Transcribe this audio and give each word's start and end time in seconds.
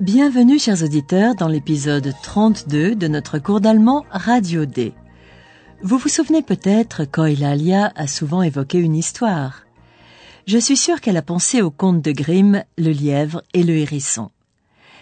Bienvenue 0.00 0.58
chers 0.58 0.82
auditeurs 0.82 1.34
dans 1.34 1.46
l'épisode 1.46 2.14
32 2.22 2.94
de 2.94 3.06
notre 3.06 3.38
cours 3.38 3.60
d'allemand 3.60 4.06
Radio 4.10 4.64
D. 4.64 4.94
Vous 5.82 5.98
vous 5.98 6.08
souvenez 6.08 6.40
peut-être 6.40 7.04
qu'Eulalia 7.04 7.92
a 7.96 8.06
souvent 8.06 8.40
évoqué 8.40 8.78
une 8.78 8.96
histoire. 8.96 9.66
Je 10.46 10.56
suis 10.56 10.78
sûre 10.78 11.02
qu'elle 11.02 11.18
a 11.18 11.22
pensé 11.22 11.60
au 11.60 11.70
conte 11.70 12.00
de 12.00 12.12
Grimm, 12.12 12.64
le 12.78 12.92
lièvre 12.92 13.42
et 13.52 13.62
le 13.62 13.74
hérisson. 13.76 14.30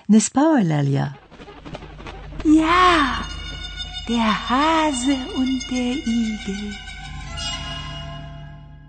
N'est-ce 0.09 0.33
pas 0.33 0.61
Eulalia 0.61 1.13
Ja, 2.45 3.23
der 4.09 4.35
Hase 4.51 5.17
und 5.39 5.61
der 5.71 5.95
Igel. 5.95 6.75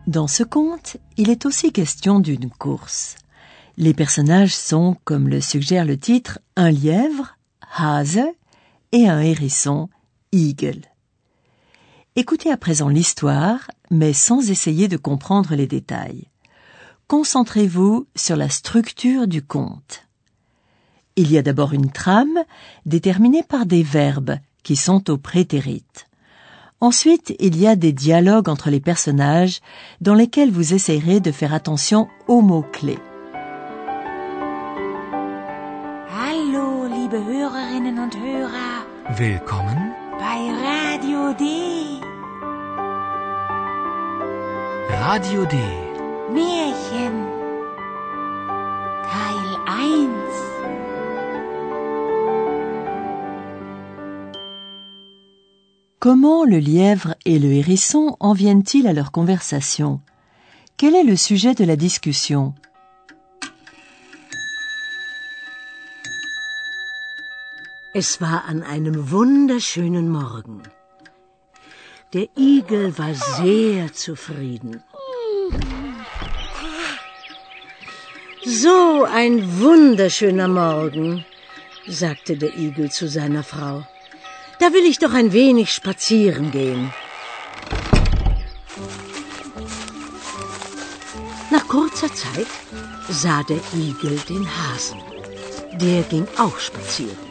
Dans 0.07 0.27
ce 0.27 0.41
conte, 0.41 0.97
il 1.17 1.29
est 1.29 1.45
aussi 1.45 1.71
question 1.71 2.19
d'une 2.19 2.49
course. 2.49 3.15
Les 3.81 3.93
personnages 3.93 4.53
sont, 4.53 4.97
comme 5.05 5.29
le 5.29 5.39
suggère 5.39 5.85
le 5.85 5.95
titre, 5.97 6.39
un 6.57 6.69
lièvre, 6.69 7.37
Hase, 7.77 8.19
et 8.91 9.07
un 9.07 9.21
hérisson, 9.21 9.87
Eagle. 10.33 10.81
Écoutez 12.17 12.51
à 12.51 12.57
présent 12.57 12.89
l'histoire, 12.89 13.71
mais 13.89 14.11
sans 14.11 14.51
essayer 14.51 14.89
de 14.89 14.97
comprendre 14.97 15.55
les 15.55 15.65
détails. 15.65 16.27
Concentrez-vous 17.07 18.05
sur 18.17 18.35
la 18.35 18.49
structure 18.49 19.27
du 19.27 19.41
conte. 19.41 20.09
Il 21.15 21.31
y 21.31 21.37
a 21.37 21.41
d'abord 21.41 21.71
une 21.71 21.89
trame 21.89 22.43
déterminée 22.85 23.43
par 23.43 23.65
des 23.65 23.83
verbes 23.83 24.39
qui 24.61 24.75
sont 24.75 25.09
au 25.09 25.17
prétérite. 25.17 26.07
Ensuite, 26.81 27.33
il 27.39 27.57
y 27.57 27.65
a 27.65 27.77
des 27.77 27.93
dialogues 27.93 28.49
entre 28.49 28.69
les 28.69 28.81
personnages 28.81 29.61
dans 30.01 30.15
lesquels 30.15 30.51
vous 30.51 30.73
essayerez 30.73 31.21
de 31.21 31.31
faire 31.31 31.53
attention 31.53 32.09
aux 32.27 32.41
mots-clés. 32.41 32.99
Liebe 37.09 37.25
Hörerinnen 37.25 37.97
und 37.99 38.15
Hörer 38.17 38.85
Willkommen, 39.17 39.93
bei 40.19 40.39
Radio 40.67 41.33
D. 41.33 41.43
Radio 44.89 45.45
D. 45.45 45.55
Märchen. 46.31 47.25
Teil 49.03 49.49
1. 49.65 50.09
Comment 55.99 56.43
le 56.45 56.59
lièvre 56.59 57.15
et 57.25 57.39
le 57.39 57.51
hérisson 57.53 58.17
en 58.19 58.33
viennent-ils 58.33 58.87
à 58.87 58.93
leur 58.93 59.11
conversation? 59.11 60.01
Quel 60.77 60.95
est 60.95 61.03
le 61.03 61.15
sujet 61.15 61.55
de 61.55 61.63
la 61.65 61.75
discussion? 61.75 62.53
Es 68.01 68.21
war 68.21 68.45
an 68.45 68.63
einem 68.63 69.11
wunderschönen 69.11 70.09
Morgen. 70.09 70.63
Der 72.13 72.29
Igel 72.37 72.97
war 72.97 73.13
sehr 73.13 73.91
zufrieden. 73.91 74.81
So 78.45 79.03
ein 79.03 79.59
wunderschöner 79.59 80.47
Morgen, 80.47 81.25
sagte 81.87 82.37
der 82.37 82.57
Igel 82.57 82.89
zu 82.89 83.09
seiner 83.09 83.43
Frau. 83.43 83.85
Da 84.61 84.71
will 84.71 84.85
ich 84.85 84.99
doch 84.99 85.13
ein 85.13 85.33
wenig 85.33 85.73
spazieren 85.73 86.51
gehen. 86.51 86.93
Nach 91.51 91.67
kurzer 91.67 92.13
Zeit 92.13 92.47
sah 93.09 93.43
der 93.43 93.59
Igel 93.73 94.17
den 94.29 94.47
Hasen. 94.57 95.01
Der 95.73 96.03
ging 96.03 96.25
auch 96.37 96.57
spazieren. 96.59 97.28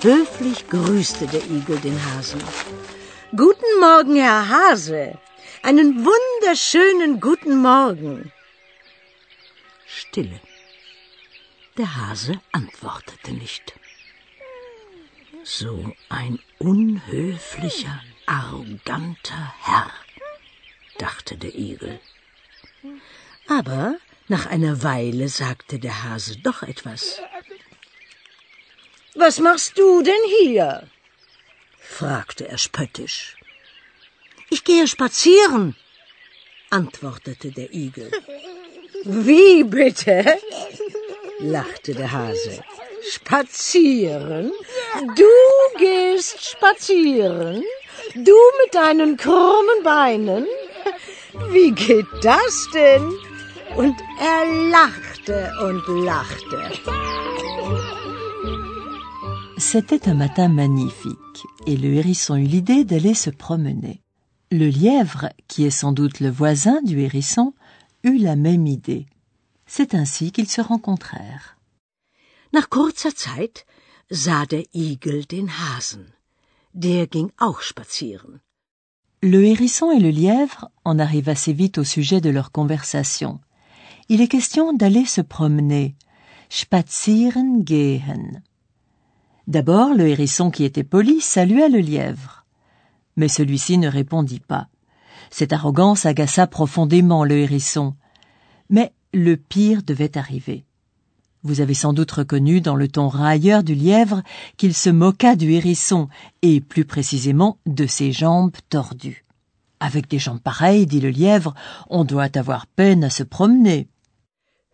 Höflich 0.00 0.68
grüßte 0.68 1.26
der 1.26 1.44
Igel 1.44 1.76
den 1.80 1.98
Hasen. 2.06 2.40
Guten 3.34 3.80
Morgen, 3.80 4.14
Herr 4.14 4.48
Hase. 4.48 5.18
Einen 5.64 6.04
wunderschönen 6.04 7.20
guten 7.20 7.60
Morgen. 7.60 8.32
Stille. 9.86 10.40
Der 11.76 11.96
Hase 11.96 12.40
antwortete 12.52 13.32
nicht. 13.32 13.74
So 15.42 15.92
ein 16.08 16.38
unhöflicher, 16.60 18.00
arroganter 18.26 19.52
Herr, 19.62 19.90
dachte 20.98 21.36
der 21.36 21.56
Igel. 21.56 21.98
Aber 23.48 23.96
nach 24.28 24.46
einer 24.46 24.84
Weile 24.84 25.28
sagte 25.28 25.80
der 25.80 26.04
Hase 26.04 26.38
doch 26.38 26.62
etwas. 26.62 27.20
Was 29.20 29.40
machst 29.40 29.76
du 29.76 30.00
denn 30.02 30.24
hier? 30.38 30.84
fragte 31.80 32.46
er 32.46 32.56
spöttisch. 32.56 33.36
Ich 34.48 34.62
gehe 34.62 34.86
spazieren, 34.86 35.74
antwortete 36.70 37.50
der 37.50 37.74
Igel. 37.74 38.12
Wie 39.02 39.64
bitte? 39.64 40.38
lachte 41.40 41.94
der 41.94 42.12
Hase. 42.12 42.62
Spazieren? 43.10 44.52
Du 45.16 45.34
gehst 45.78 46.38
spazieren? 46.52 47.64
Du 48.14 48.38
mit 48.60 48.72
deinen 48.72 49.16
krummen 49.16 49.82
Beinen? 49.82 50.46
Wie 51.50 51.72
geht 51.72 52.06
das 52.22 52.68
denn? 52.72 53.12
Und 53.74 53.96
er 54.20 54.44
lachte 54.76 55.52
und 55.66 55.82
lachte. 56.04 57.07
C'était 59.58 60.08
un 60.08 60.14
matin 60.14 60.46
magnifique 60.46 61.44
et 61.66 61.76
le 61.76 61.92
hérisson 61.94 62.36
eut 62.36 62.44
l'idée 62.44 62.84
d'aller 62.84 63.14
se 63.14 63.28
promener. 63.28 64.02
Le 64.52 64.68
lièvre, 64.68 65.30
qui 65.48 65.64
est 65.64 65.70
sans 65.70 65.90
doute 65.90 66.20
le 66.20 66.30
voisin 66.30 66.80
du 66.82 67.00
hérisson, 67.00 67.54
eut 68.04 68.18
la 68.18 68.36
même 68.36 68.68
idée. 68.68 69.06
C'est 69.66 69.94
ainsi 69.94 70.30
qu'ils 70.30 70.48
se 70.48 70.60
rencontrèrent. 70.60 71.58
Nach 72.52 72.68
kurzer 72.70 73.10
Zeit 73.14 73.66
sah 74.12 74.46
der 74.46 74.62
Igel 74.74 75.26
den 75.26 75.48
Hasen. 75.48 76.06
Der 76.72 77.08
ging 77.08 77.30
auch 77.40 77.60
spazieren. 77.60 78.40
Le 79.22 79.44
hérisson 79.44 79.90
et 79.90 79.98
le 79.98 80.10
lièvre 80.10 80.70
en 80.84 81.00
arrivent 81.00 81.28
assez 81.28 81.52
vite 81.52 81.78
au 81.78 81.84
sujet 81.84 82.20
de 82.20 82.30
leur 82.30 82.52
conversation. 82.52 83.40
Il 84.08 84.20
est 84.20 84.28
question 84.28 84.72
d'aller 84.72 85.04
se 85.04 85.20
promener. 85.20 85.96
Spazieren 86.48 87.64
gehen. 87.64 88.40
D'abord, 89.48 89.94
le 89.94 90.06
hérisson 90.06 90.50
qui 90.50 90.64
était 90.64 90.84
poli 90.84 91.22
salua 91.22 91.70
le 91.70 91.78
lièvre. 91.78 92.44
Mais 93.16 93.28
celui-ci 93.28 93.78
ne 93.78 93.88
répondit 93.88 94.40
pas. 94.40 94.68
Cette 95.30 95.54
arrogance 95.54 96.04
agaça 96.04 96.46
profondément 96.46 97.24
le 97.24 97.38
hérisson. 97.38 97.94
Mais 98.68 98.92
le 99.14 99.38
pire 99.38 99.82
devait 99.82 100.18
arriver. 100.18 100.66
Vous 101.44 101.62
avez 101.62 101.72
sans 101.72 101.94
doute 101.94 102.10
reconnu 102.10 102.60
dans 102.60 102.76
le 102.76 102.88
ton 102.88 103.08
railleur 103.08 103.62
du 103.62 103.74
lièvre 103.74 104.22
qu'il 104.58 104.74
se 104.74 104.90
moqua 104.90 105.34
du 105.34 105.52
hérisson, 105.52 106.08
et 106.42 106.60
plus 106.60 106.84
précisément 106.84 107.58
de 107.64 107.86
ses 107.86 108.12
jambes 108.12 108.56
tordues. 108.68 109.24
Avec 109.80 110.08
des 110.08 110.18
jambes 110.18 110.42
pareilles, 110.42 110.84
dit 110.84 111.00
le 111.00 111.08
lièvre, 111.08 111.54
on 111.88 112.04
doit 112.04 112.36
avoir 112.36 112.66
peine 112.66 113.02
à 113.02 113.08
se 113.08 113.22
promener. 113.22 113.88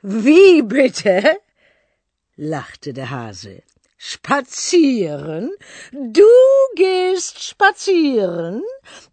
Wie 0.02 0.62
bitte? 0.62 1.22
lachte 2.36 2.92
der 2.92 3.12
Hase. 3.12 3.62
Spazieren? 3.96 5.50
Du 5.92 6.32
gehst 6.76 7.42
spazieren? 7.42 8.62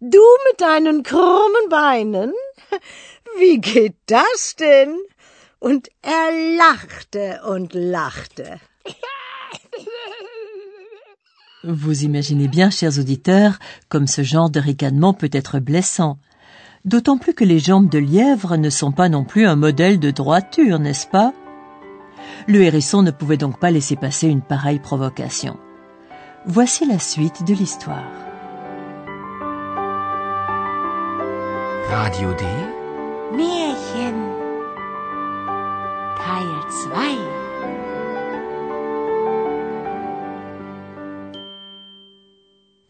Du 0.00 0.20
mit 0.48 0.60
deinen 0.60 1.02
krummen 1.02 1.68
Beinen? 1.70 2.32
Wie 3.38 3.58
geht 3.58 3.96
das 4.06 4.56
denn? 4.58 4.98
Und 5.58 5.88
er 6.02 6.56
lachte 6.56 7.40
und 7.46 7.72
lachte. 7.74 8.60
Vous 11.64 12.02
imaginez 12.02 12.48
bien, 12.48 12.72
chers 12.72 12.98
auditeurs, 12.98 13.60
comme 13.88 14.08
ce 14.08 14.24
genre 14.24 14.50
de 14.50 14.58
ricanement 14.58 15.14
peut 15.14 15.30
être 15.32 15.60
blessant. 15.60 16.18
D'autant 16.84 17.18
plus 17.18 17.34
que 17.34 17.44
les 17.44 17.60
jambes 17.60 17.88
de 17.88 18.00
lièvre 18.00 18.56
ne 18.56 18.68
sont 18.68 18.90
pas 18.90 19.08
non 19.08 19.24
plus 19.24 19.46
un 19.46 19.54
modèle 19.54 20.00
de 20.00 20.10
droiture, 20.10 20.80
n'est-ce 20.80 21.06
pas? 21.06 21.32
Le 22.46 22.62
hérisson 22.62 23.02
ne 23.02 23.10
pouvait 23.10 23.36
donc 23.36 23.58
pas 23.58 23.70
laisser 23.70 23.96
passer 23.96 24.28
une 24.28 24.42
pareille 24.42 24.80
provocation. 24.80 25.58
Voici 26.46 26.86
la 26.86 26.98
suite 26.98 27.44
de 27.46 27.54
l'histoire. 27.54 28.02
Radio 31.88 32.32
D. 32.34 32.44
Märchen 33.36 34.32
Teil 36.16 36.48
2 36.88 37.42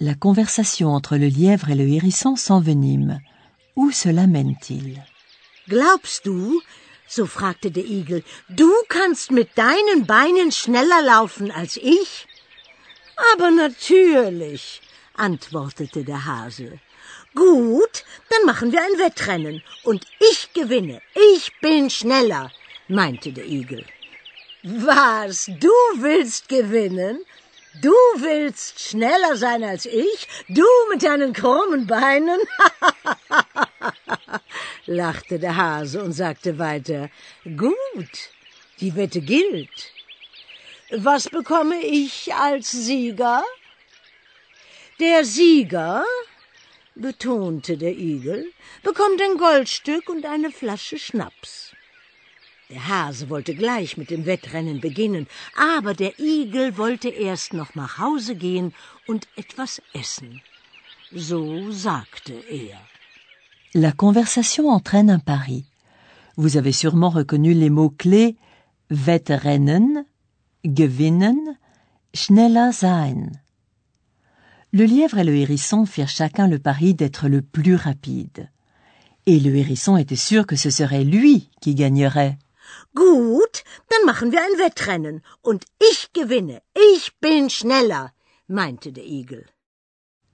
La 0.01 0.15
conversation 0.15 0.89
entre 0.89 1.17
le 1.17 1.27
lièvre 1.27 1.71
et 1.71 1.75
le 1.75 1.87
hérisson 1.89 2.37
s'envenime. 2.37 3.21
Où 3.77 3.91
cela 3.91 4.27
mène-t-il 4.27 5.03
Glaubst 5.69 6.25
du, 6.25 6.59
so 7.15 7.27
fragte 7.27 7.71
der 7.71 7.85
Igel, 7.85 8.25
du 8.49 8.73
kannst 8.89 9.31
mit 9.31 9.51
deinen 9.57 10.07
Beinen 10.07 10.51
schneller 10.51 11.03
laufen 11.03 11.51
als 11.51 11.77
ich? 11.77 12.27
Aber 13.35 13.51
natürlich, 13.51 14.81
antwortete 15.15 16.05
der 16.05 16.25
Hase. 16.25 16.81
Gut, 17.35 18.05
dann 18.31 18.47
machen 18.47 18.73
wir 18.73 18.81
ein 18.81 18.99
Wettrennen 18.99 19.63
und 19.85 20.07
ich 20.21 20.53
gewinne. 20.55 21.03
Ich 21.35 21.53
bin 21.61 21.91
schneller, 21.91 22.51
meinte 22.89 23.33
der 23.33 23.45
Igel. 23.47 23.85
Was, 24.63 25.47
du 25.47 25.73
willst 25.97 26.49
gewinnen? 26.49 27.21
Du 27.83 27.93
willst 28.17 28.81
schneller 28.81 29.37
sein 29.37 29.65
als 29.65 29.87
ich? 29.87 30.29
Du 30.49 30.67
mit 30.91 31.03
deinen 31.03 31.33
krummen 31.33 31.87
Beinen? 31.87 32.39
lachte 34.87 35.39
der 35.39 35.57
Hase 35.57 36.03
und 36.03 36.13
sagte 36.13 36.59
weiter, 36.59 37.11
gut, 37.45 38.31
die 38.81 38.95
Wette 38.95 39.21
gilt. 39.21 39.93
Was 40.91 41.29
bekomme 41.29 41.81
ich 41.81 42.35
als 42.35 42.71
Sieger? 42.71 43.45
Der 45.01 45.25
Sieger, 45.25 46.05
betonte 46.95 47.77
der 47.79 47.97
Igel, 47.97 48.53
bekommt 48.83 49.21
ein 49.23 49.39
Goldstück 49.39 50.09
und 50.09 50.27
eine 50.27 50.51
Flasche 50.51 50.99
Schnaps. 50.99 51.73
Der 52.69 52.89
Hase 52.89 53.29
wollte 53.29 53.55
gleich 53.55 53.97
mit 53.97 54.11
dem 54.11 54.27
Wettrennen 54.27 54.81
beginnen, 54.81 55.29
aber 55.57 55.95
der 55.95 56.19
Igel 56.19 56.77
wollte 56.79 57.09
erst 57.09 57.53
noch 57.53 57.75
nach 57.75 57.99
Hause 57.99 58.35
gehen 58.35 58.75
und 59.07 59.29
etwas 59.37 59.83
essen. 59.93 60.43
So 61.11 61.71
sagte 61.71 62.33
er. 62.49 62.81
La 63.75 63.91
conversation 63.91 64.69
entraîne 64.69 65.09
un 65.09 65.19
pari. 65.19 65.65
Vous 66.37 66.59
avez 66.59 66.73
sûrement 66.73 67.09
reconnu 67.09 67.55
les 67.55 67.71
mots-clés 67.71 68.37
Wettrennen, 68.91 70.05
gewinnen, 70.63 71.39
schneller 72.13 72.71
sein. 72.73 73.33
Le 74.73 74.85
lièvre 74.85 75.17
et 75.17 75.25
le 75.25 75.35
hérisson 75.35 75.87
firent 75.87 76.11
chacun 76.11 76.49
le 76.49 76.59
pari 76.59 76.93
d'être 76.93 77.29
le 77.29 77.41
plus 77.41 77.75
rapide. 77.75 78.51
Et 79.25 79.41
le 79.41 79.57
hérisson 79.57 79.97
était 79.97 80.17
sûr 80.17 80.47
que 80.47 80.57
ce 80.57 80.69
serait 80.69 81.05
lui 81.05 81.49
qui 81.63 81.75
gagnerait. 81.75 82.37
Gut, 82.95 83.65
dann 83.89 84.05
machen 84.05 84.33
wir 84.33 84.41
ein 84.41 84.59
Wettrennen 84.59 85.23
und 85.43 85.65
ich 85.81 86.13
gewinne. 86.13 86.61
Ich 86.77 87.13
bin 87.23 87.49
schneller, 87.49 88.13
meinte 88.49 88.93
der 88.93 89.07
Igel. 89.07 89.47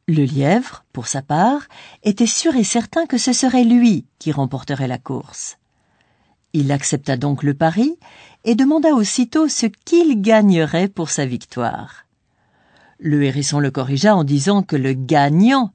Le 0.08 0.25
lièvre, 0.25 0.87
pour 0.94 1.06
sa 1.06 1.20
part, 1.20 1.69
était 2.02 2.26
sûr 2.26 2.56
et 2.56 2.64
certain 2.64 3.05
que 3.05 3.19
ce 3.19 3.34
serait 3.34 3.64
lui 3.64 4.06
qui 4.19 4.32
remporterait 4.32 4.88
la 4.88 4.96
course. 4.96 5.58
Il 6.55 6.72
accepta 6.72 7.19
donc 7.19 7.43
le 7.43 7.52
pari 7.52 7.99
et 8.44 8.55
demanda 8.55 8.94
aussitôt 8.94 9.49
ce 9.49 9.66
qu'il 9.66 10.22
gagnerait 10.22 10.88
pour 10.88 11.10
sa 11.10 11.26
victoire. 11.26 12.06
Le 12.99 13.22
hérisson 13.22 13.60
le 13.60 13.70
corrigea 13.70 14.16
en 14.16 14.25
disant 14.25 14.62
que 14.62 14.76
le 14.76 14.94
gagnant, 14.94 15.75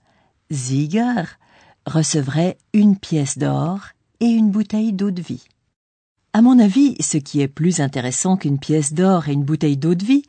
Sieger, 0.49 1.37
recevrait 1.85 2.57
une 2.73 2.97
pièce 2.97 3.37
d'or 3.37 3.89
et 4.19 4.25
une 4.25 4.49
bouteille 4.49 4.93
d'eau 4.93 5.11
de 5.11 5.21
vie. 5.21 5.45
À 6.33 6.41
mon 6.41 6.57
avis, 6.57 6.95
ce 6.99 7.17
qui 7.17 7.41
est 7.41 7.47
plus 7.47 7.81
intéressant 7.81 8.35
qu'une 8.35 8.57
pièce 8.57 8.93
d'or 8.93 9.29
et 9.29 9.33
une 9.33 9.43
bouteille 9.43 9.77
d'eau 9.77 9.93
de 9.93 10.03
vie, 10.03 10.23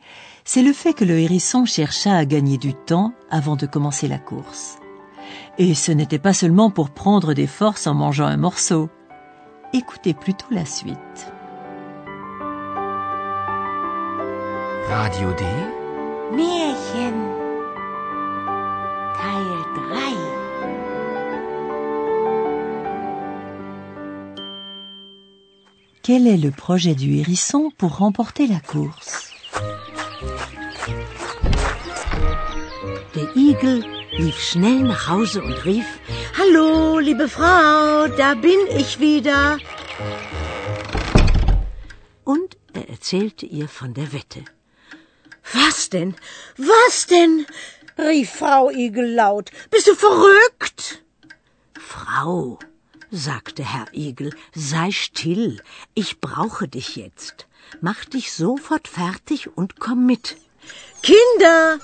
c'est 0.44 0.62
le 0.62 0.72
fait 0.72 0.92
que 0.92 1.04
le 1.04 1.18
hérisson 1.18 1.64
chercha 1.64 2.14
à 2.14 2.24
gagner 2.26 2.58
du 2.58 2.74
temps 2.74 3.14
avant 3.30 3.56
de 3.56 3.66
commencer 3.66 4.08
la 4.08 4.18
course. 4.18 4.76
Et 5.58 5.74
ce 5.74 5.90
n'était 5.90 6.18
pas 6.18 6.34
seulement 6.34 6.70
pour 6.70 6.90
prendre 6.90 7.32
des 7.32 7.46
forces 7.46 7.86
en 7.86 7.94
mangeant 7.94 8.26
un 8.26 8.36
morceau. 8.36 8.90
Écoutez 9.72 10.12
plutôt 10.12 10.46
la 10.50 10.66
suite. 10.66 11.32
Radio 14.88 15.32
D. 15.32 15.44
Märchen 16.36 17.14
Teil 19.14 19.64
3 19.74 19.98
Quel 26.02 26.26
est 26.26 26.36
le 26.36 26.50
projet 26.50 26.94
du 26.94 27.14
hérisson 27.14 27.70
pour 27.78 27.96
remporter 27.96 28.46
la 28.46 28.60
course 28.60 29.23
Igel 33.34 33.84
lief 34.12 34.40
schnell 34.40 34.82
nach 34.82 35.08
Hause 35.08 35.42
und 35.42 35.64
rief, 35.64 35.86
Hallo, 36.38 37.00
liebe 37.00 37.28
Frau, 37.28 38.06
da 38.06 38.34
bin 38.34 38.58
ich 38.76 39.00
wieder. 39.00 39.58
Und 42.22 42.56
er 42.72 42.88
erzählte 42.88 43.44
ihr 43.46 43.68
von 43.68 43.92
der 43.92 44.12
Wette. 44.12 44.44
Was 45.52 45.90
denn? 45.90 46.14
Was 46.56 47.06
denn? 47.06 47.46
rief 47.98 48.30
Frau 48.30 48.70
Igel 48.70 49.14
laut. 49.14 49.50
Bist 49.70 49.88
du 49.88 49.94
verrückt? 49.94 51.02
Frau, 51.78 52.60
sagte 53.10 53.64
Herr 53.64 53.86
Igel, 53.92 54.32
sei 54.54 54.92
still, 54.92 55.60
ich 55.94 56.20
brauche 56.20 56.68
dich 56.68 56.94
jetzt. 56.94 57.48
Mach 57.80 58.04
dich 58.04 58.32
sofort 58.32 58.86
fertig 58.86 59.56
und 59.56 59.80
komm 59.80 60.06
mit. 60.06 60.36
Kinder, 61.02 61.78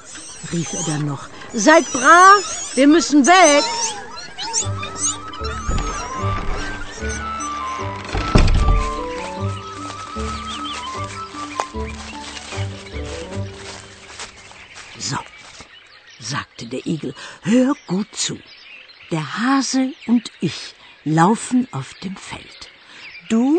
rief 0.53 0.73
er 0.73 0.83
dann 0.85 1.07
noch, 1.07 1.29
seid 1.53 1.91
brav, 1.93 2.73
wir 2.75 2.87
müssen 2.87 3.27
weg. 3.27 3.65
So, 14.99 15.19
sagte 16.19 16.67
der 16.67 16.87
Igel, 16.87 17.15
hör 17.43 17.75
gut 17.87 18.09
zu. 18.15 18.39
Der 19.11 19.39
Hase 19.39 19.93
und 20.07 20.31
ich 20.41 20.75
laufen 21.05 21.69
auf 21.73 21.95
dem 21.95 22.17
Feld. 22.17 22.71
Du 23.29 23.59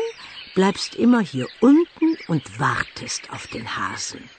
bleibst 0.56 0.96
immer 0.96 1.22
hier 1.22 1.48
unten 1.60 2.18
und 2.28 2.60
wartest 2.60 3.30
auf 3.32 3.48
den 3.48 3.78
Hasen. 3.78 4.30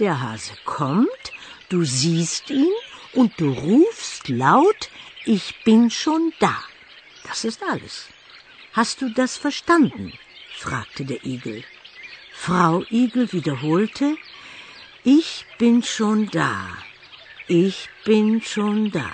Der 0.00 0.20
Hase 0.20 0.54
kommt, 0.64 1.32
du 1.68 1.84
siehst 1.84 2.50
ihn 2.50 2.72
und 3.12 3.40
du 3.40 3.52
rufst 3.52 4.28
laut, 4.28 4.90
ich 5.24 5.62
bin 5.64 5.90
schon 5.90 6.32
da. 6.40 6.56
Das 7.22 7.44
ist 7.44 7.62
alles. 7.62 8.08
Hast 8.72 9.02
du 9.02 9.08
das 9.08 9.36
verstanden? 9.36 10.12
fragte 10.52 11.04
der 11.04 11.24
Igel. 11.24 11.62
Frau 12.32 12.84
Igel 12.90 13.32
wiederholte, 13.32 14.16
ich 15.04 15.46
bin 15.58 15.82
schon 15.82 16.28
da, 16.30 16.76
ich 17.46 17.88
bin 18.04 18.42
schon 18.42 18.90
da. 18.90 19.10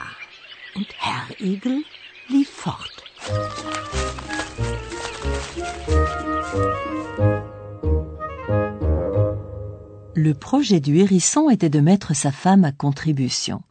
Und 0.75 0.88
Herr 0.99 1.26
Igel 1.40 1.84
lief 2.28 2.50
fort. 2.50 3.04
Le 10.14 10.34
projet 10.34 10.80
du 10.80 10.98
hérisson 10.98 11.50
était 11.50 11.68
de 11.68 11.78
mettre 11.78 12.16
sa 12.16 12.32
femme 12.32 12.64
à 12.64 12.72
contribution. 12.72 13.62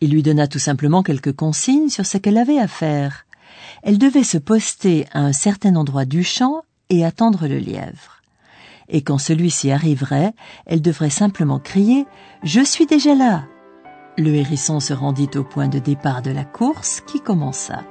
Il 0.00 0.10
lui 0.10 0.22
donna 0.22 0.48
tout 0.48 0.58
simplement 0.58 1.02
quelques 1.02 1.36
consignes 1.36 1.90
sur 1.90 2.06
ce 2.06 2.16
qu'elle 2.16 2.38
avait 2.38 2.58
à 2.58 2.66
faire. 2.66 3.26
Elle 3.82 3.98
devait 3.98 4.24
se 4.24 4.38
poster 4.38 5.06
à 5.12 5.20
un 5.20 5.34
certain 5.34 5.76
endroit 5.76 6.06
du 6.06 6.24
champ 6.24 6.62
et 6.88 7.04
attendre 7.04 7.46
le 7.46 7.58
lièvre. 7.58 8.22
Et 8.88 9.02
quand 9.02 9.18
celui-ci 9.18 9.70
arriverait, 9.70 10.32
elle 10.64 10.80
devrait 10.80 11.10
simplement 11.10 11.58
crier⁇ 11.58 12.02
Je 12.42 12.62
suis 12.62 12.86
déjà 12.86 13.14
là!⁇ 13.14 13.44
Le 14.22 14.34
hérisson 14.34 14.80
se 14.80 14.94
rendit 14.94 15.30
au 15.36 15.44
point 15.44 15.68
de 15.68 15.78
départ 15.78 16.22
de 16.22 16.30
la 16.30 16.44
course 16.44 17.02
qui 17.02 17.20
commença. 17.20 17.84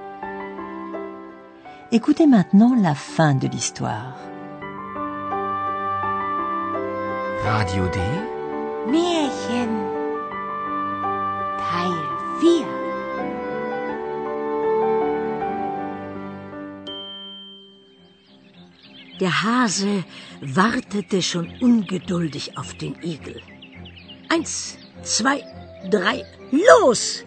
Écoutez 1.92 2.26
maintenant 2.26 2.76
la 2.76 2.96
fin 2.96 3.36
de 3.36 3.48
l'histoire. 3.48 4.29
Radio 7.44 7.86
D. 7.88 8.00
Märchen 8.92 9.70
Teil 11.58 11.94
4 12.42 12.66
Der 19.22 19.44
Hase 19.44 20.04
wartete 20.42 21.22
schon 21.22 21.50
ungeduldig 21.62 22.58
auf 22.58 22.74
den 22.74 23.02
Igel. 23.02 23.42
Eins, 24.28 24.78
zwei, 25.02 25.42
drei, 25.90 26.26
los! 26.52 27.24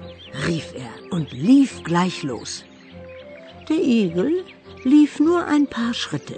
rief 0.47 0.75
er 0.75 0.93
und 1.11 1.33
lief 1.33 1.83
gleich 1.85 2.23
los. 2.23 2.65
Der 3.71 3.79
Igel 3.79 4.45
lief 4.85 5.21
nur 5.21 5.47
ein 5.47 5.67
paar 5.67 5.95
Schritte. 5.95 6.37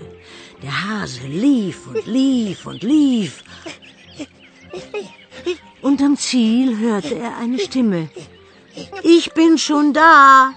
Der 0.65 0.89
Hase 0.89 1.27
lief 1.27 1.87
und 1.87 2.07
lief 2.07 2.65
und 2.65 2.83
lief. 2.83 3.45
Und 5.83 6.01
am 6.01 6.17
Ziel 6.17 6.79
hörte 6.79 7.17
er 7.19 7.37
eine 7.37 7.59
Stimme. 7.59 8.09
Ich 9.03 9.35
bin 9.35 9.59
schon 9.59 9.93
da. 9.93 10.55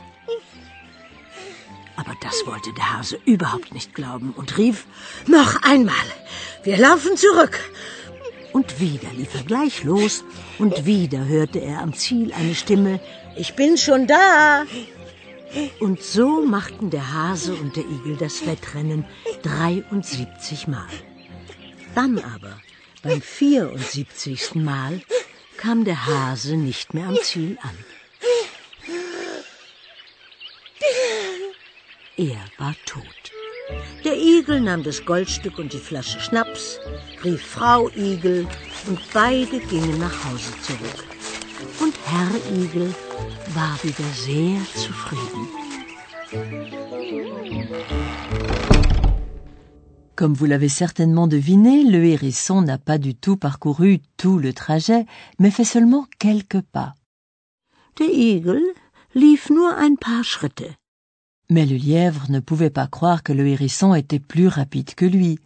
Aber 1.98 2.16
das 2.22 2.42
wollte 2.46 2.72
der 2.74 2.94
Hase 2.94 3.20
überhaupt 3.26 3.74
nicht 3.74 3.94
glauben 3.94 4.34
und 4.38 4.58
rief, 4.58 4.86
noch 5.26 5.62
einmal, 5.64 6.08
wir 6.64 6.78
laufen 6.78 7.18
zurück. 7.18 7.60
Und 8.54 8.80
wieder 8.80 9.12
lief 9.12 9.36
er 9.36 9.44
gleich 9.44 9.84
los 9.84 10.24
und 10.58 10.86
wieder 10.86 11.26
hörte 11.26 11.60
er 11.60 11.82
am 11.82 11.94
Ziel 11.94 12.32
eine 12.32 12.56
Stimme, 12.56 13.02
ich 13.36 13.58
bin 13.58 13.78
schon 13.78 14.08
da. 14.08 14.64
Und 15.80 16.02
so 16.02 16.46
machten 16.46 16.90
der 16.90 17.14
Hase 17.14 17.54
und 17.56 17.76
der 17.76 17.86
Igel 17.86 18.18
das 18.18 18.46
Wettrennen 18.46 19.06
73 19.44 20.68
Mal. 20.68 20.88
Dann 21.96 22.20
aber, 22.20 22.60
beim 23.04 23.22
74. 23.22 24.56
Mal, 24.56 25.02
kam 25.58 25.86
der 25.86 26.06
Hase 26.06 26.58
nicht 26.58 26.94
mehr 26.94 27.08
am 27.08 27.18
Ziel 27.22 27.58
an. 27.62 27.78
Er 32.18 32.44
war 32.58 32.76
tot. 32.86 33.04
Der 34.04 34.18
Igel 34.18 34.62
nahm 34.62 34.84
das 34.84 35.06
Goldstück 35.06 35.60
und 35.60 35.74
die 35.74 35.80
Flasche 35.80 36.20
Schnaps, 36.20 36.80
rief 37.24 37.46
Frau 37.46 37.90
Igel 37.90 38.48
und 38.88 39.00
beide 39.14 39.60
gingen 39.60 40.00
nach 40.00 40.24
Hause 40.26 40.52
zurück. 40.62 41.17
Und 41.82 41.94
Herr 42.06 42.32
Igel 42.56 42.94
war 43.56 43.76
wieder 43.84 44.10
sehr 44.14 44.60
zufrieden. 44.76 45.48
Comme 50.16 50.34
vous 50.34 50.46
l'avez 50.46 50.70
certainement 50.70 51.28
deviné, 51.28 51.84
le 51.84 52.04
hérisson 52.06 52.62
n'a 52.62 52.78
pas 52.78 52.98
du 52.98 53.16
tout 53.16 53.38
parcouru 53.38 54.02
tout 54.18 54.40
le 54.40 54.54
trajet, 54.54 55.06
mais 55.40 55.52
fait 55.52 55.64
seulement 55.64 56.08
quelques 56.20 56.62
pas. 56.62 56.96
Der 57.98 58.10
Igel 58.10 58.62
lief 59.16 59.50
nur 59.50 59.74
ein 59.78 59.96
paar 59.96 60.24
Schritte. 60.24 60.76
Mais 61.50 61.66
le 61.66 61.78
lièvre 61.78 62.26
ne 62.30 62.40
pouvait 62.40 62.70
pas 62.70 62.88
croire 62.88 63.24
que 63.24 63.34
le 63.34 63.48
hérisson 63.48 63.94
était 63.96 64.20
plus 64.20 64.48
rapide 64.48 64.96
que 64.96 65.06
lui. 65.06 65.40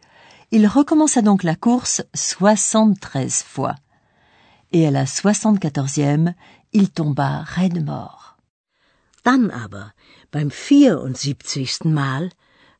Il 0.51 0.67
recommença 0.67 1.21
donc 1.21 1.43
la 1.43 1.55
course 1.55 2.01
soixante-treize 2.13 3.43
fois. 3.43 3.75
Et 4.71 4.87
à 4.87 4.91
la 4.91 5.05
soixante-quatorzième, 5.05 6.33
il 6.71 6.89
tomba 6.89 7.43
raide 7.43 7.83
mort. 7.85 8.37
Dann 9.23 9.51
aber, 9.51 9.93
beim 10.31 10.49
74. 10.49 11.85
Mal, 11.85 12.31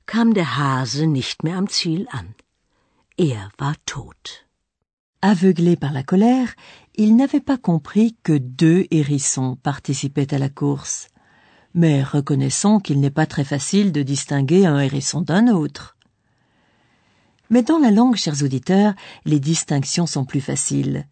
kam 0.05 0.33
der 0.33 0.57
Hase 0.57 1.05
nicht 1.05 1.43
mehr 1.43 1.57
am 1.57 1.67
Ziel 1.67 2.07
an. 2.12 2.33
Er 3.17 3.51
war 3.57 3.75
tot. 3.86 4.48
Aveuglé 5.21 5.75
par 5.75 5.91
la 5.91 6.01
colère, 6.01 6.50
il 6.95 7.15
n'avait 7.15 7.41
pas 7.41 7.57
compris 7.57 8.15
que 8.24 8.38
deux 8.38 8.88
hérissons 8.89 9.57
participaient 9.62 10.33
à 10.33 10.39
la 10.39 10.50
course. 10.50 11.10
Mais 11.74 12.03
reconnaissons 12.03 12.79
qu'il 12.79 13.00
n'est 13.00 13.12
pas 13.12 13.27
très 13.27 13.43
facile 13.43 13.91
de 13.91 14.01
distinguer 14.01 14.65
un 14.65 14.79
hérisson 14.79 15.21
d'un 15.21 15.48
autre. 15.48 15.95
Mais 17.50 17.63
dans 17.63 17.77
la 17.77 17.91
langue, 17.91 18.15
chers 18.15 18.41
auditeurs, 18.43 18.93
les 19.25 19.39
distinctions 19.39 20.07
sont 20.07 20.25
plus 20.25 20.41
faciles, 20.41 21.05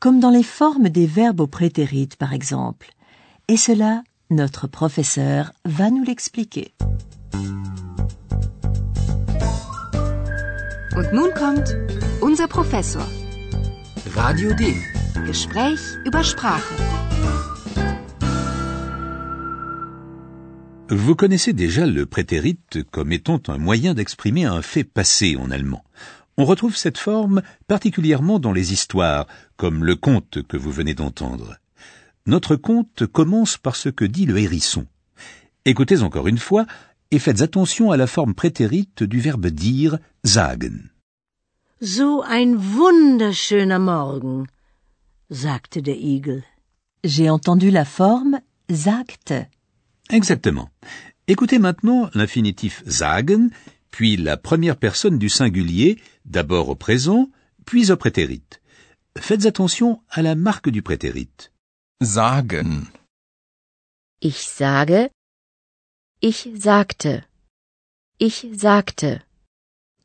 comme 0.00 0.20
dans 0.20 0.30
les 0.30 0.42
formes 0.42 0.88
des 0.88 1.06
verbes 1.06 1.40
au 1.40 1.46
prétérit, 1.46 2.10
par 2.18 2.32
exemple. 2.32 2.90
Et 3.48 3.56
cela, 3.56 4.02
notre 4.30 4.66
professeur 4.66 5.52
va 5.64 5.90
nous 5.90 6.04
l'expliquer. 6.04 6.72
Und 10.96 11.12
nun 11.12 11.30
kommt 11.32 11.76
unser 12.22 12.48
Professor. 12.48 13.06
Radio 14.14 14.52
D. 14.54 14.74
Gespräch 15.26 15.80
über 16.04 16.24
Sprache. 16.24 16.64
Vous 20.90 21.14
connaissez 21.14 21.52
déjà 21.52 21.86
le 21.86 22.06
prétérit 22.06 22.58
comme 22.90 23.12
étant 23.12 23.40
un 23.48 23.58
moyen 23.58 23.94
d'exprimer 23.94 24.46
un 24.46 24.62
fait 24.62 24.84
passé 24.84 25.36
en 25.36 25.50
allemand. 25.50 25.84
On 26.40 26.44
retrouve 26.44 26.76
cette 26.76 26.98
forme 26.98 27.42
particulièrement 27.66 28.38
dans 28.38 28.52
les 28.52 28.72
histoires, 28.72 29.26
comme 29.56 29.84
le 29.84 29.96
conte 29.96 30.40
que 30.44 30.56
vous 30.56 30.70
venez 30.70 30.94
d'entendre. 30.94 31.56
Notre 32.26 32.54
conte 32.54 33.06
commence 33.06 33.56
par 33.56 33.74
ce 33.74 33.88
que 33.88 34.04
dit 34.04 34.24
le 34.24 34.38
hérisson. 34.38 34.86
Écoutez 35.64 36.00
encore 36.00 36.28
une 36.28 36.38
fois 36.38 36.64
et 37.10 37.18
faites 37.18 37.42
attention 37.42 37.90
à 37.90 37.96
la 37.96 38.06
forme 38.06 38.34
prétérite 38.34 39.02
du 39.02 39.18
verbe 39.18 39.48
dire 39.48 39.98
sagen. 40.22 40.90
So 41.80 42.22
ein 42.22 42.56
wunderschöner 42.56 43.80
Morgen, 43.80 44.46
sagte 45.30 45.82
der 45.82 45.96
Igel. 45.96 46.44
J'ai 47.02 47.30
entendu 47.30 47.72
la 47.72 47.84
forme 47.84 48.40
sagte. 48.70 49.48
Exactement. 50.10 50.70
Écoutez 51.26 51.58
maintenant 51.58 52.10
l'infinitif 52.14 52.84
sagen, 52.86 53.50
puis 53.90 54.16
la 54.16 54.36
première 54.36 54.76
personne 54.76 55.18
du 55.18 55.28
singulier, 55.28 55.98
d'abord 56.28 56.68
au 56.68 56.74
présent, 56.76 57.30
puis 57.64 57.90
au 57.90 57.96
prétérit. 57.96 58.48
Faites 59.18 59.46
attention 59.46 60.00
à 60.10 60.22
la 60.22 60.34
marque 60.34 60.70
du 60.70 60.82
prétérit. 60.82 61.50
Sagen. 62.00 62.86
Ich 64.20 64.38
sage, 64.38 65.10
ich 66.20 66.48
sagte, 66.56 67.24
ich 68.18 68.46
sagte. 68.56 69.20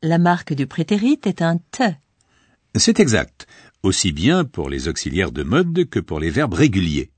La 0.02 0.18
marque 0.18 0.54
du 0.54 0.66
prétérit 0.66 1.20
est 1.24 1.42
un 1.42 1.58
te. 1.70 1.94
C'est 2.76 3.00
exact, 3.00 3.46
aussi 3.82 4.12
bien 4.12 4.44
pour 4.44 4.68
les 4.68 4.88
auxiliaires 4.88 5.32
de 5.32 5.42
mode 5.42 5.88
que 5.88 6.00
pour 6.00 6.20
les 6.20 6.30
verbes 6.30 6.54
réguliers. 6.54 7.10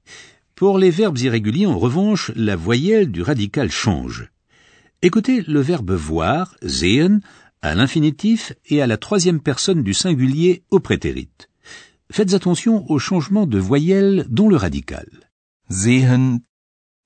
Pour 0.54 0.78
les 0.78 0.90
verbes 0.90 1.18
irréguliers, 1.18 1.66
en 1.66 1.78
revanche, 1.78 2.30
la 2.34 2.56
voyelle 2.56 3.10
du 3.10 3.22
radical 3.22 3.70
change. 3.70 4.30
Écoutez 5.02 5.42
le 5.42 5.60
verbe 5.60 5.92
voir, 5.92 6.56
sehen, 6.62 7.20
à 7.62 7.74
l'infinitif 7.74 8.52
et 8.66 8.82
à 8.82 8.86
la 8.86 8.96
troisième 8.96 9.40
personne 9.40 9.82
du 9.82 9.94
singulier 9.94 10.62
au 10.70 10.80
prétérit. 10.80 11.30
Faites 12.10 12.34
attention 12.34 12.88
au 12.90 12.98
changement 12.98 13.46
de 13.46 13.58
voyelle 13.58 14.26
dans 14.28 14.48
le 14.48 14.56
radical. 14.56 15.08
Sehen. 15.68 16.40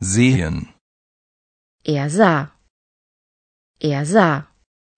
Sehen. 0.02 0.62
Er 1.84 2.10
sah. 2.10 2.52
Er 3.80 4.04
sah. 4.04 4.46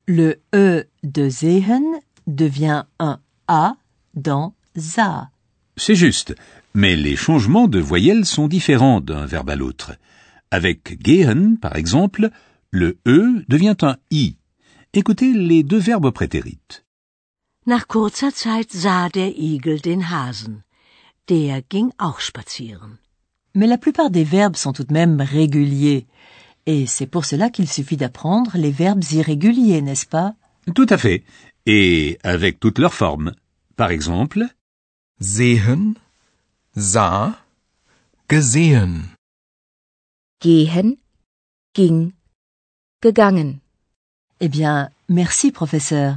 Le 0.07 0.41
E 0.53 0.85
de 1.05 1.29
sehen 1.29 1.85
devient 2.27 2.85
un 2.99 3.21
A 3.47 3.77
dans 4.15 4.55
sa. 4.77 5.31
C'est 5.77 5.95
juste, 5.95 6.35
mais 6.75 6.97
les 6.97 7.17
changements 7.17 7.69
de 7.69 7.79
voyelle 7.79 8.27
sont 8.27 8.49
différents 8.49 9.01
d'un 9.01 9.27
verbe 9.27 9.51
à 9.51 9.57
l'autre. 9.57 9.93
Avec 10.51 11.01
gehen, 11.03 11.57
par 11.59 11.77
exemple, 11.77 12.31
le 12.71 12.99
E 13.07 13.45
devient 13.49 13.77
un 13.83 13.97
I. 14.11 14.37
Écoutez 14.95 15.33
les 15.33 15.63
deux 15.63 15.79
verbes 15.79 16.05
au 16.05 16.13
prétérit. 16.13 16.85
Nach 17.65 17.89
kurzer 17.89 18.31
Zeit 18.31 18.71
sah 18.73 19.09
der 19.09 19.31
Igel 19.39 19.81
den 19.81 20.11
Hasen. 20.11 20.65
Der 21.31 21.63
ging 21.63 21.93
auch 21.97 22.21
spazieren. 22.21 22.99
Mais 23.55 23.67
la 23.67 23.79
plupart 23.79 24.11
des 24.11 24.25
verbes 24.25 24.59
sont 24.59 24.75
tout 24.75 24.85
de 24.85 24.93
même 24.93 25.23
réguliers. 25.23 26.07
Et 26.67 26.87
c'est 26.87 27.07
pour 27.07 27.25
cela 27.25 27.49
qu'il 27.49 27.71
suffit 27.71 27.97
d'apprendre 27.97 28.59
les 28.59 28.71
verbes 28.71 29.03
irréguliers, 29.13 29.81
n'est-ce 29.81 30.05
pas? 30.05 30.35
Tout 30.75 30.89
à 30.91 30.99
fait. 30.99 31.25
Et 31.65 32.19
avec 32.23 32.61
toutes 32.61 32.79
leurs 32.79 32.93
formes. 32.93 33.33
Par 33.77 33.93
exemple, 33.93 34.47
Sehen. 35.23 35.95
Sah. 36.77 37.39
Gesehen. 38.29 39.09
Gehen, 40.43 40.97
ging, 41.75 42.13
gegangen. 43.01 43.63
Eh 44.45 44.49
bien, 44.49 44.89
merci 45.09 45.53
professeur. 45.53 46.17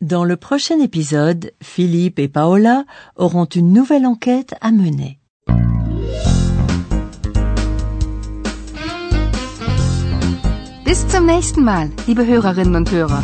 Dans 0.00 0.24
le 0.24 0.36
prochain 0.36 0.80
épisode, 0.80 1.52
Philippe 1.62 2.18
et 2.18 2.26
Paola 2.26 2.84
auront 3.14 3.44
une 3.44 3.72
nouvelle 3.72 4.04
enquête 4.04 4.56
à 4.60 4.72
mener. 4.72 5.20
Bis 10.84 11.06
zum 11.08 11.26
nächsten 11.26 11.62
Mal, 11.62 11.90
liebe 12.08 12.26
Hörerinnen 12.26 12.74
und 12.74 12.90
Hörer. 12.90 13.22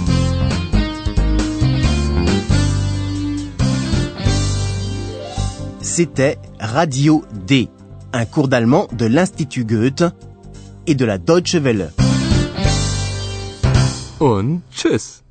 C'était 5.80 6.38
Radio 6.60 7.24
D, 7.48 7.68
un 8.12 8.24
cours 8.24 8.46
d'allemand 8.46 8.86
de 8.96 9.06
l'Institut 9.06 9.64
Goethe 9.64 10.04
et 10.86 10.94
de 10.94 11.04
la 11.04 11.18
Deutsche 11.18 11.56
Welle. 11.56 11.90
Und 14.22 14.62
tschüss. 14.70 15.21